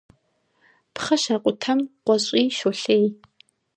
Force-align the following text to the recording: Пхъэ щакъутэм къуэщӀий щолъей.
Пхъэ 0.93 1.15
щакъутэм 1.21 1.79
къуэщӀий 2.05 2.47
щолъей. 2.57 3.05